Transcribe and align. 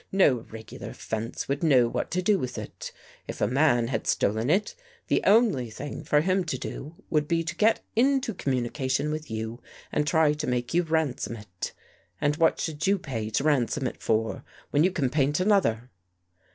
No 0.11 0.47
regular 0.49 0.93
fence 0.93 1.47
would 1.47 1.61
know 1.61 1.87
what 1.87 2.09
to 2.09 2.23
do 2.23 2.39
with 2.39 2.57
it. 2.57 2.91
If 3.27 3.39
a 3.39 3.45
man 3.47 3.89
had 3.89 4.07
stolen 4.07 4.49
it, 4.49 4.73
the 5.09 5.21
only 5.27 5.69
thing 5.69 6.03
for 6.03 6.21
him 6.21 6.43
to 6.45 6.57
do 6.57 6.95
would 7.11 7.27
be 7.27 7.43
to 7.43 7.55
get 7.55 7.81
into 7.95 8.33
communication 8.33 9.11
with 9.11 9.29
you 9.29 9.61
and 9.91 10.07
try 10.07 10.33
to 10.33 10.47
make 10.47 10.73
you 10.73 10.81
ran 10.81 11.19
som 11.19 11.35
it. 11.35 11.73
And 12.19 12.35
what 12.37 12.59
should 12.59 12.87
you 12.87 12.97
pay 12.97 13.25
money 13.25 13.29
to 13.31 13.43
ran 13.43 13.67
som 13.67 13.85
it 13.85 14.01
for, 14.01 14.43
when 14.71 14.83
you 14.83 14.89
can 14.89 15.11
paint 15.11 15.39
another?" 15.39 15.91